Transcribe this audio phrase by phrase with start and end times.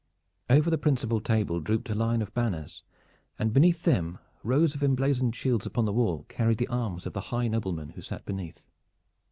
[0.49, 2.81] Over the principal table drooped a line of banners,
[3.37, 7.21] and beneath them rows of emblazoned shields upon the wall carried the arms of the
[7.29, 8.65] high noblemen who sat beneath.